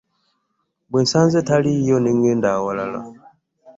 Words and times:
Bwe 0.89 1.01
nsanze 1.03 1.39
taliiyo 1.47 1.97
ne 2.01 2.11
ŋŋenda 2.17 2.49
awalala. 2.57 3.01